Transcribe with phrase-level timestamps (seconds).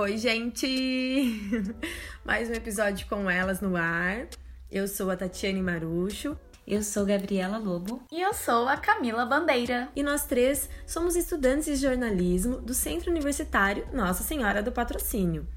[0.00, 1.74] Oi, gente!
[2.24, 4.28] Mais um episódio com elas no ar.
[4.70, 6.38] Eu sou a Tatiane Marucho.
[6.64, 8.00] Eu sou Gabriela Lobo.
[8.12, 9.88] E eu sou a Camila Bandeira.
[9.96, 15.48] E nós três somos estudantes de jornalismo do Centro Universitário Nossa Senhora do Patrocínio.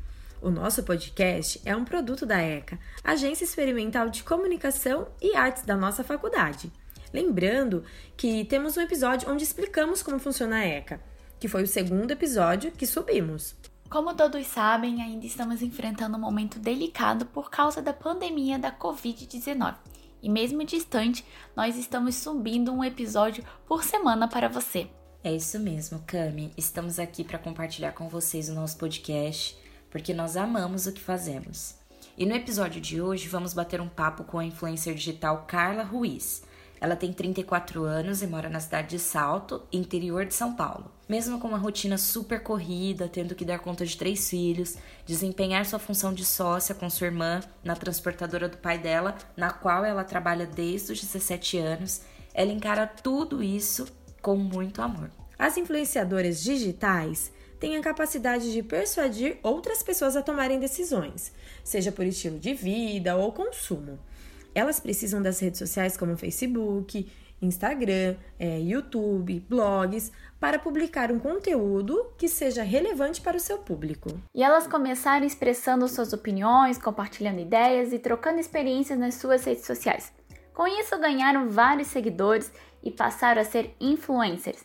[0.42, 5.78] O nosso podcast é um produto da ECA, Agência Experimental de Comunicação e Artes da
[5.78, 6.73] nossa faculdade.
[7.14, 7.83] Lembrando
[8.18, 11.00] que temos um episódio onde explicamos como funciona a ECA,
[11.39, 13.61] que foi o segundo episódio que subimos.
[13.91, 19.75] Como todos sabem, ainda estamos enfrentando um momento delicado por causa da pandemia da Covid-19.
[20.23, 24.87] E mesmo distante, nós estamos subindo um episódio por semana para você.
[25.21, 26.54] É isso mesmo, Cami.
[26.55, 29.57] Estamos aqui para compartilhar com vocês o nosso podcast,
[29.89, 31.75] porque nós amamos o que fazemos.
[32.17, 36.44] E no episódio de hoje vamos bater um papo com a influencer digital Carla Ruiz.
[36.81, 40.91] Ela tem 34 anos e mora na cidade de Salto, interior de São Paulo.
[41.07, 45.77] Mesmo com uma rotina super corrida, tendo que dar conta de três filhos, desempenhar sua
[45.77, 50.47] função de sócia com sua irmã na transportadora do pai dela, na qual ela trabalha
[50.47, 52.01] desde os 17 anos,
[52.33, 53.88] ela encara tudo isso
[54.19, 55.11] com muito amor.
[55.38, 61.31] As influenciadoras digitais têm a capacidade de persuadir outras pessoas a tomarem decisões,
[61.63, 63.99] seja por estilo de vida ou consumo.
[64.53, 67.09] Elas precisam das redes sociais como Facebook,
[67.41, 74.09] Instagram, é, YouTube, blogs, para publicar um conteúdo que seja relevante para o seu público.
[74.33, 80.13] E elas começaram expressando suas opiniões, compartilhando ideias e trocando experiências nas suas redes sociais.
[80.53, 82.52] Com isso, ganharam vários seguidores
[82.83, 84.63] e passaram a ser influencers.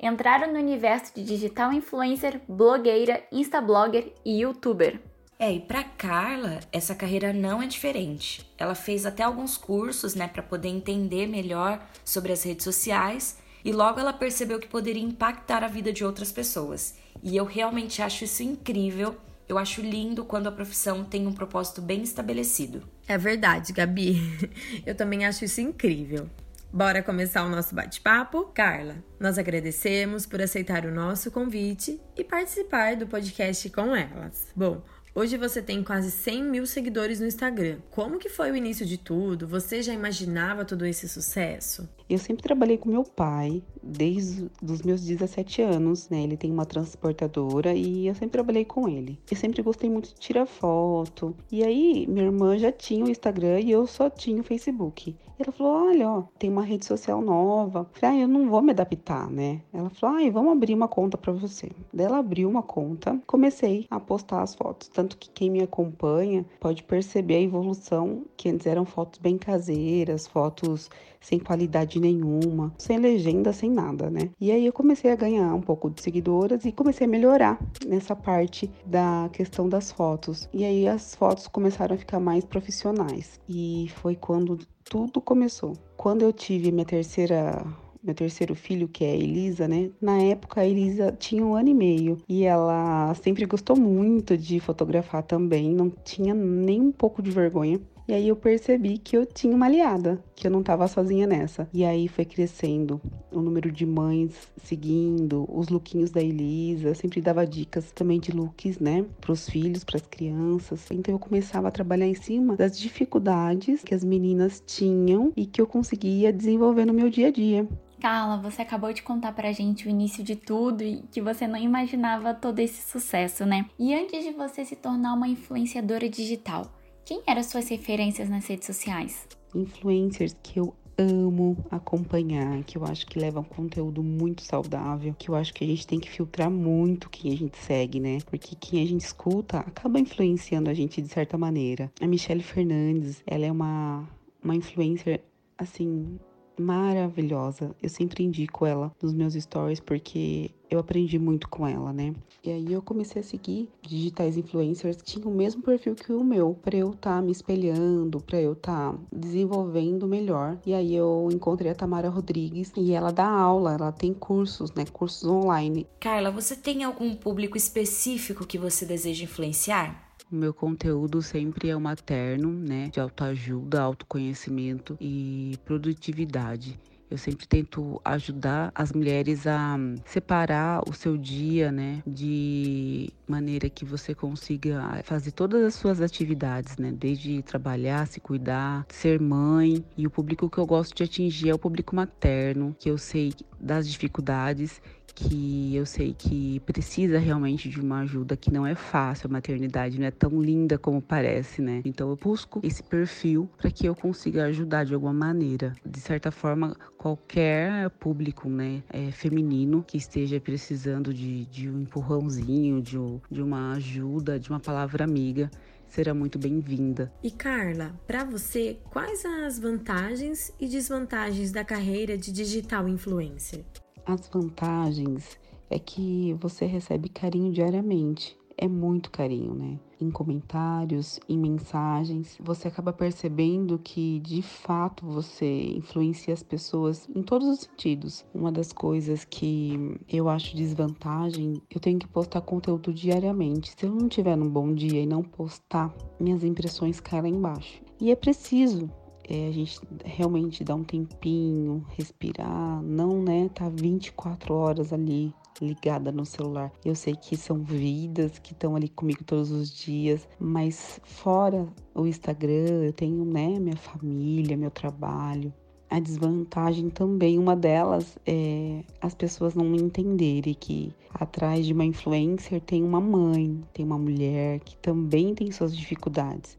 [0.00, 5.00] Entraram no universo de digital influencer, blogueira, instablogger e youtuber.
[5.38, 8.50] É, e para Carla, essa carreira não é diferente.
[8.56, 13.72] Ela fez até alguns cursos, né, para poder entender melhor sobre as redes sociais e
[13.72, 16.94] logo ela percebeu que poderia impactar a vida de outras pessoas.
[17.22, 19.16] E eu realmente acho isso incrível.
[19.48, 22.82] Eu acho lindo quando a profissão tem um propósito bem estabelecido.
[23.06, 24.20] É verdade, Gabi.
[24.86, 26.30] Eu também acho isso incrível.
[26.72, 28.44] Bora começar o nosso bate-papo?
[28.54, 34.48] Carla, nós agradecemos por aceitar o nosso convite e participar do podcast com elas.
[34.54, 34.82] Bom,
[35.18, 37.78] Hoje você tem quase 100 mil seguidores no Instagram.
[37.90, 39.48] Como que foi o início de tudo?
[39.48, 41.88] Você já imaginava todo esse sucesso?
[42.06, 46.22] Eu sempre trabalhei com meu pai, desde os meus 17 anos, né?
[46.22, 49.18] Ele tem uma transportadora e eu sempre trabalhei com ele.
[49.30, 51.34] Eu sempre gostei muito de tirar foto.
[51.50, 55.14] E aí, minha irmã já tinha o Instagram e eu só tinha o Facebook.
[55.38, 57.80] E ela falou: Olha, ó, tem uma rede social nova.
[57.80, 59.60] Eu falei: Ah, eu não vou me adaptar, né?
[59.72, 61.70] Ela falou: Ah, vamos abrir uma conta para você.
[61.92, 64.88] Daí ela abriu uma conta, comecei a postar as fotos.
[64.88, 70.26] Tanto que quem me acompanha pode perceber a evolução, que antes eram fotos bem caseiras,
[70.26, 74.30] fotos sem qualidade nenhuma, sem legenda, sem nada, né?
[74.40, 78.16] E aí eu comecei a ganhar um pouco de seguidoras e comecei a melhorar nessa
[78.16, 80.48] parte da questão das fotos.
[80.52, 83.38] E aí as fotos começaram a ficar mais profissionais.
[83.48, 85.74] E foi quando tudo começou.
[85.96, 87.64] Quando eu tive minha terceira
[88.06, 89.90] meu terceiro filho, que é a Elisa, né?
[90.00, 94.60] Na época, a Elisa tinha um ano e meio e ela sempre gostou muito de
[94.60, 97.80] fotografar também, não tinha nem um pouco de vergonha.
[98.08, 101.68] E aí eu percebi que eu tinha uma aliada, que eu não estava sozinha nessa.
[101.72, 103.00] E aí foi crescendo
[103.32, 108.78] o número de mães seguindo, os lookinhos da Elisa, sempre dava dicas também de looks,
[108.78, 110.88] né, para os filhos, para as crianças.
[110.90, 115.60] Então eu começava a trabalhar em cima das dificuldades que as meninas tinham e que
[115.60, 117.66] eu conseguia desenvolver no meu dia a dia.
[118.00, 121.58] Carla, você acabou de contar pra gente o início de tudo e que você não
[121.58, 123.66] imaginava todo esse sucesso, né?
[123.78, 126.70] E antes de você se tornar uma influenciadora digital,
[127.06, 129.28] quem eram suas referências nas redes sociais?
[129.54, 135.36] Influencers que eu amo acompanhar, que eu acho que levam conteúdo muito saudável, que eu
[135.36, 138.18] acho que a gente tem que filtrar muito quem a gente segue, né?
[138.26, 141.92] Porque quem a gente escuta acaba influenciando a gente de certa maneira.
[142.00, 144.08] A Michelle Fernandes, ela é uma,
[144.42, 145.22] uma influencer,
[145.56, 146.18] assim,
[146.58, 147.74] maravilhosa.
[147.82, 152.14] Eu sempre indico ela nos meus stories porque eu aprendi muito com ela, né?
[152.42, 156.24] E aí eu comecei a seguir digitais influencers que tinham o mesmo perfil que o
[156.24, 160.58] meu, para eu estar tá me espelhando, para eu estar tá desenvolvendo melhor.
[160.64, 164.84] E aí eu encontrei a Tamara Rodrigues e ela dá aula, ela tem cursos, né?
[164.92, 165.86] Cursos online.
[166.00, 170.05] Carla, você tem algum público específico que você deseja influenciar?
[170.28, 172.88] O meu conteúdo sempre é materno, né?
[172.92, 176.76] De autoajuda, autoconhecimento e produtividade.
[177.08, 183.84] Eu sempre tento ajudar as mulheres a separar o seu dia, né, de maneira que
[183.84, 189.84] você consiga fazer todas as suas atividades, né, desde trabalhar, se cuidar, ser mãe.
[189.96, 193.32] E o público que eu gosto de atingir é o público materno, que eu sei
[193.60, 194.82] das dificuldades
[195.14, 199.98] que eu sei que precisa realmente de uma ajuda, que não é fácil a maternidade,
[199.98, 201.82] não é tão linda como parece, né?
[201.84, 205.72] Então eu busco esse perfil para que eu consiga ajudar de alguma maneira.
[205.84, 212.80] De certa forma, qualquer público, né, é, feminino que esteja precisando de, de um empurrãozinho,
[212.82, 212.96] de,
[213.30, 215.50] de uma ajuda, de uma palavra amiga,
[215.88, 217.12] será muito bem-vinda.
[217.22, 223.64] E Carla, para você, quais as vantagens e desvantagens da carreira de digital influencer?
[224.06, 225.36] As vantagens
[225.68, 228.38] é que você recebe carinho diariamente.
[228.56, 229.80] É muito carinho, né?
[230.00, 237.20] Em comentários, em mensagens, você acaba percebendo que de fato você influencia as pessoas em
[237.20, 238.24] todos os sentidos.
[238.32, 243.74] Uma das coisas que eu acho desvantagem, eu tenho que postar conteúdo diariamente.
[243.76, 247.82] Se eu não tiver num bom dia e não postar, minhas impressões caem lá embaixo.
[248.00, 248.88] E é preciso,
[249.28, 256.12] é, a gente realmente dar um tempinho, respirar, não, né, tá 24 horas ali ligada
[256.12, 256.70] no celular.
[256.84, 262.06] Eu sei que são vidas que estão ali comigo todos os dias, mas fora o
[262.06, 265.52] Instagram, eu tenho, né, minha família, meu trabalho.
[265.88, 272.60] A desvantagem também, uma delas é as pessoas não entenderem que atrás de uma influencer
[272.60, 276.58] tem uma mãe, tem uma mulher que também tem suas dificuldades.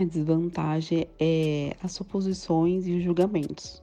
[0.00, 3.82] A desvantagem é as suposições e os julgamentos.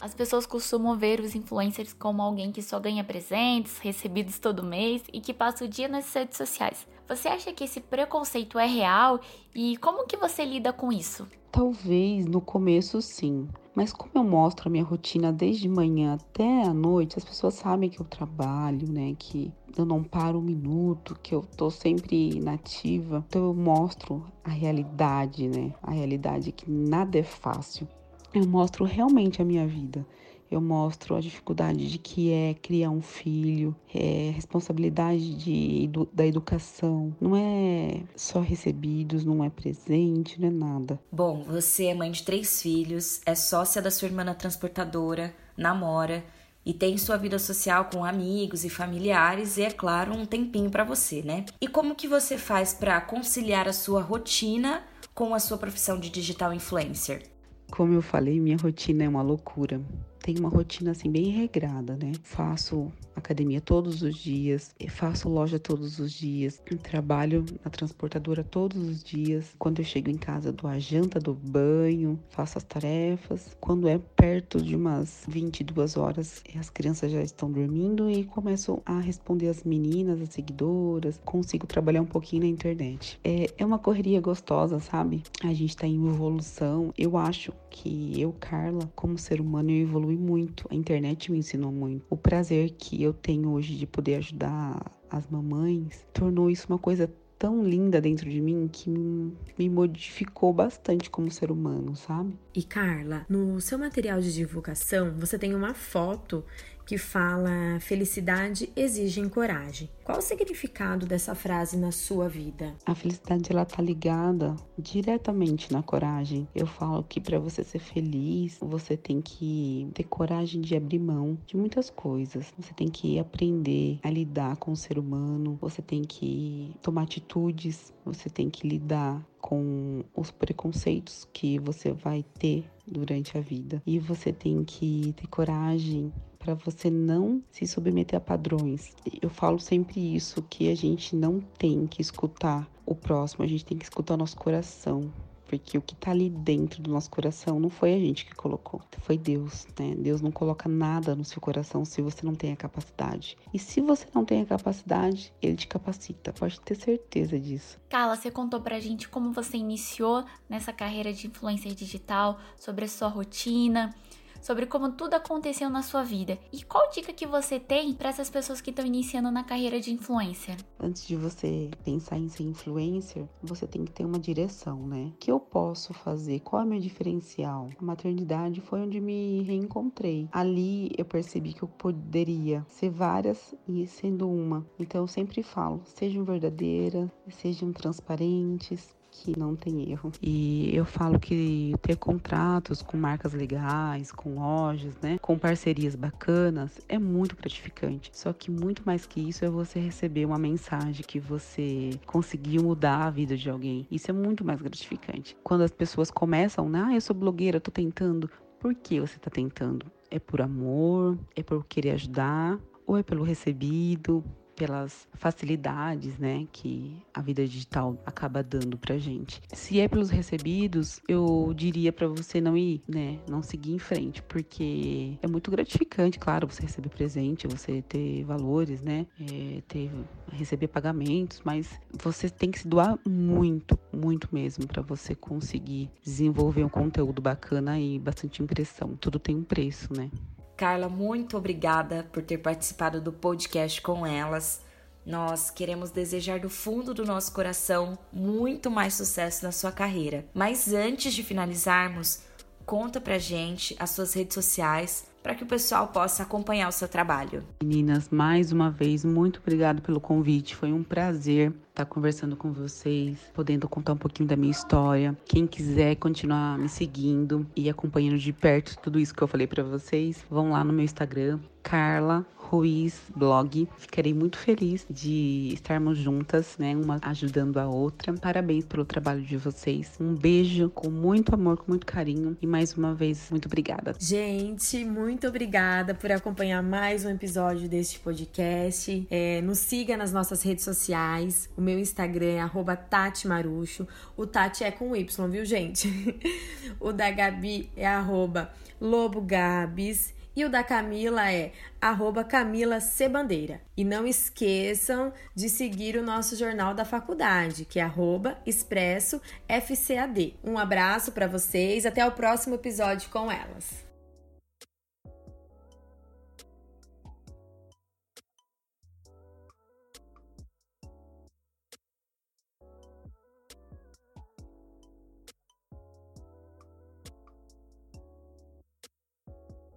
[0.00, 5.02] As pessoas costumam ver os influencers como alguém que só ganha presentes, recebidos todo mês
[5.12, 6.86] e que passa o dia nas redes sociais.
[7.08, 9.18] Você acha que esse preconceito é real
[9.52, 11.26] e como que você lida com isso?
[11.50, 16.72] Talvez no começo sim, mas como eu mostro a minha rotina desde manhã até a
[16.72, 21.34] noite, as pessoas sabem que eu trabalho, né, que eu não paro um minuto, que
[21.34, 23.24] eu tô sempre nativa.
[23.28, 25.72] Então eu mostro a realidade, né?
[25.82, 27.88] A realidade que nada é fácil.
[28.34, 30.04] Eu mostro realmente a minha vida.
[30.50, 37.14] Eu mostro a dificuldade de que é criar um filho, é responsabilidade de, da educação.
[37.20, 41.00] Não é só recebidos, não é presente, não é nada.
[41.12, 46.24] Bom, você é mãe de três filhos, é sócia da sua irmã na transportadora, namora
[46.64, 50.84] e tem sua vida social com amigos e familiares e é claro um tempinho para
[50.84, 51.44] você, né?
[51.60, 54.82] E como que você faz para conciliar a sua rotina
[55.14, 57.22] com a sua profissão de digital influencer?
[57.70, 59.80] Como eu falei, minha rotina é uma loucura
[60.28, 62.12] tenho uma rotina assim bem regrada, né?
[62.22, 69.02] Faço academia todos os dias, faço loja todos os dias, trabalho na transportadora todos os
[69.02, 69.54] dias.
[69.58, 73.56] Quando eu chego em casa, dou a janta, dou banho, faço as tarefas.
[73.58, 79.00] Quando é perto de umas 22 horas, as crianças já estão dormindo e começo a
[79.00, 83.18] responder as meninas, as seguidoras, consigo trabalhar um pouquinho na internet.
[83.24, 85.22] É, é uma correria gostosa, sabe?
[85.42, 86.92] A gente tá em evolução.
[86.98, 90.66] Eu acho que eu, Carla, como ser humano, eu evolui muito.
[90.70, 92.04] A internet me ensinou muito.
[92.10, 97.10] O prazer que eu tenho hoje de poder ajudar as mamães tornou isso uma coisa
[97.38, 102.36] tão linda dentro de mim que me modificou bastante como ser humano, sabe?
[102.52, 106.44] E Carla, no seu material de divulgação, você tem uma foto
[106.88, 109.90] que fala felicidade exige coragem.
[110.02, 112.74] Qual o significado dessa frase na sua vida?
[112.86, 116.48] A felicidade ela tá ligada diretamente na coragem.
[116.54, 121.36] Eu falo que para você ser feliz, você tem que ter coragem de abrir mão
[121.46, 122.54] de muitas coisas.
[122.58, 127.92] Você tem que aprender a lidar com o ser humano, você tem que tomar atitudes,
[128.02, 133.82] você tem que lidar com os preconceitos que você vai ter durante a vida.
[133.86, 138.94] E você tem que ter coragem para você não se submeter a padrões.
[139.20, 143.64] Eu falo sempre isso que a gente não tem que escutar o próximo, a gente
[143.64, 145.12] tem que escutar o nosso coração.
[145.48, 148.82] Porque o que tá ali dentro do nosso coração não foi a gente que colocou,
[149.00, 149.94] foi Deus, né?
[149.96, 153.34] Deus não coloca nada no seu coração se você não tem a capacidade.
[153.52, 157.80] E se você não tem a capacidade, ele te capacita, pode ter certeza disso.
[157.88, 162.88] Carla, você contou pra gente como você iniciou nessa carreira de influência digital, sobre a
[162.88, 163.94] sua rotina,
[164.40, 166.38] sobre como tudo aconteceu na sua vida.
[166.52, 169.92] E qual dica que você tem para essas pessoas que estão iniciando na carreira de
[169.92, 170.56] influencer?
[170.78, 175.12] Antes de você pensar em ser influencer, você tem que ter uma direção, né?
[175.14, 176.40] O que eu posso fazer?
[176.40, 177.68] Qual é o meu diferencial?
[177.78, 180.28] A maternidade foi onde me reencontrei.
[180.32, 184.66] Ali eu percebi que eu poderia ser várias e sendo uma.
[184.78, 190.12] Então eu sempre falo, sejam verdadeiras, sejam transparentes, que não tem erro.
[190.22, 196.78] E eu falo que ter contratos com marcas legais, com lojas, né, com parcerias bacanas
[196.88, 198.10] é muito gratificante.
[198.12, 203.06] Só que muito mais que isso é você receber uma mensagem que você conseguiu mudar
[203.06, 203.86] a vida de alguém.
[203.90, 205.36] Isso é muito mais gratificante.
[205.42, 208.30] Quando as pessoas começam, ah, eu sou blogueira, tô tentando.
[208.60, 209.86] Por que você tá tentando?
[210.10, 211.18] É por amor?
[211.34, 212.58] É por querer ajudar?
[212.88, 214.24] ou é pelo recebido,
[214.58, 219.40] pelas facilidades, né, que a vida digital acaba dando pra gente.
[219.52, 224.20] Se é pelos recebidos, eu diria para você não ir, né, não seguir em frente,
[224.22, 229.92] porque é muito gratificante, claro, você receber presente, você ter valores, né, é, ter
[230.32, 236.64] receber pagamentos, mas você tem que se doar muito, muito mesmo para você conseguir desenvolver
[236.64, 238.96] um conteúdo bacana e bastante impressão.
[238.96, 240.10] Tudo tem um preço, né?
[240.58, 244.60] Carla, muito obrigada por ter participado do podcast com elas.
[245.06, 250.26] Nós queremos desejar do fundo do nosso coração muito mais sucesso na sua carreira.
[250.34, 252.22] Mas antes de finalizarmos,
[252.68, 256.86] conta pra gente as suas redes sociais para que o pessoal possa acompanhar o seu
[256.86, 257.42] trabalho.
[257.62, 260.54] Meninas, mais uma vez, muito obrigado pelo convite.
[260.54, 265.16] Foi um prazer estar conversando com vocês, podendo contar um pouquinho da minha história.
[265.24, 269.62] Quem quiser continuar me seguindo e acompanhando de perto tudo isso que eu falei para
[269.62, 273.68] vocês, vão lá no meu Instagram, Carla Ruiz Blog.
[273.76, 276.74] Ficarei muito feliz de estarmos juntas, né?
[276.74, 278.14] Uma ajudando a outra.
[278.14, 279.92] Parabéns pelo trabalho de vocês.
[280.00, 282.36] Um beijo com muito amor, com muito carinho.
[282.40, 283.94] E mais uma vez, muito obrigada.
[283.98, 289.06] Gente, muito obrigada por acompanhar mais um episódio deste podcast.
[289.10, 291.50] É, nos siga nas nossas redes sociais.
[291.54, 293.86] O meu Instagram é Tati Marucho.
[294.16, 296.18] O Tati é com Y, viu, gente?
[296.80, 298.50] o da Gabi é arroba
[298.80, 300.17] Lobo Gabs.
[300.38, 302.78] E o da Camila é arroba Camila
[303.10, 303.60] Bandeira.
[303.76, 310.36] E não esqueçam de seguir o nosso jornal da faculdade, que é arroba Expresso FCAD.
[310.44, 313.87] Um abraço para vocês, até o próximo episódio com elas.